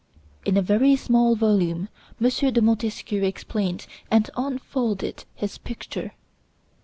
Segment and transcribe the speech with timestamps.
[0.45, 1.87] In a very small volume
[2.19, 2.27] M.
[2.53, 6.13] de Montesquieu explained and unfolded his picture.